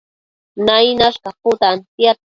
Nainash 0.65 1.17
caputantiad 1.23 2.17